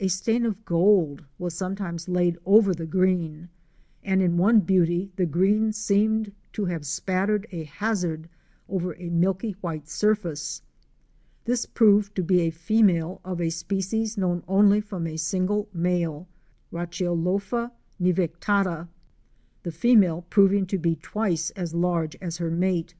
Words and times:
A 0.00 0.08
stain 0.08 0.44
of 0.44 0.66
gold 0.66 1.24
was 1.38 1.54
sometimes 1.54 2.06
laid 2.06 2.36
over 2.44 2.74
the 2.74 2.84
green, 2.84 3.48
and 4.04 4.20
in 4.20 4.36
one 4.36 4.60
beauty 4.60 5.10
the 5.16 5.24
green 5.24 5.72
seemed 5.72 6.30
to 6.52 6.66
have 6.66 6.80
been 6.82 6.92
spattered 6.92 7.46
at 7.50 7.64
hazard 7.68 8.28
over 8.68 8.94
a 8.96 9.08
milky 9.08 9.52
white 9.62 9.88
surface. 9.88 10.60
This 11.46 11.64
proved 11.64 12.14
to 12.16 12.22
be 12.22 12.40
a 12.42 12.50
female 12.50 13.22
of 13.24 13.40
a 13.40 13.48
species 13.48 14.18
known 14.18 14.44
only 14.46 14.82
from 14.82 15.06
a 15.06 15.16
single 15.16 15.70
male 15.72 16.28
(Racheolopha 16.70 17.70
nivetacta), 17.98 18.88
the 19.62 19.72
female 19.72 20.26
proving 20.28 20.66
to 20.66 20.76
be 20.76 20.96
twice 20.96 21.48
as 21.52 21.72
large 21.74 22.14
as 22.20 22.36
her 22.36 22.50
mate. 22.50 22.94